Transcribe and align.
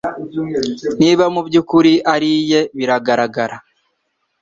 niba 1.01 1.23
mubyukuri 1.33 1.93
ari 2.13 2.29
iye 2.41 2.61
biragarara, 2.77 3.57